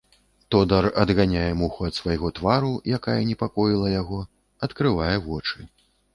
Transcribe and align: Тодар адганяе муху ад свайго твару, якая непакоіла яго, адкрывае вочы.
Тодар 0.53 0.85
адганяе 1.03 1.51
муху 1.59 1.85
ад 1.89 1.93
свайго 1.99 2.31
твару, 2.39 2.73
якая 2.99 3.19
непакоіла 3.29 3.93
яго, 4.01 4.19
адкрывае 4.69 5.13
вочы. 5.29 5.57